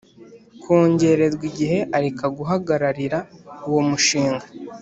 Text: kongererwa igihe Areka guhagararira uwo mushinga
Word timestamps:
kongererwa 0.61 1.43
igihe 1.51 1.77
Areka 1.97 2.25
guhagararira 2.37 3.19
uwo 3.67 3.81
mushinga 3.89 4.45